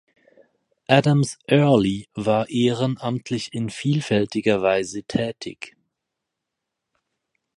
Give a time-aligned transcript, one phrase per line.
[0.89, 5.77] Adams Earley war ehrenamtlich in vielfältiger Weise tätig.